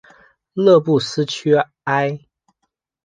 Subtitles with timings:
[0.53, 1.53] 勒布斯屈
[1.83, 2.21] 埃。